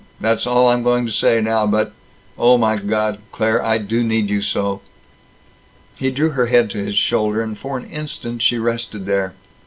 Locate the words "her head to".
6.31-6.83